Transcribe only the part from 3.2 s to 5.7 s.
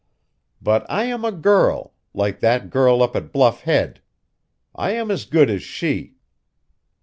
Bluff Head! I am as good as